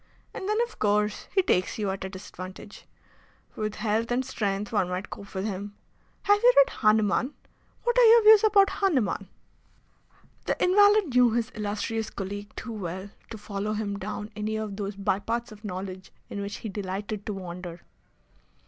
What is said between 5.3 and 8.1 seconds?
with him. Have you read Hahnemann? What are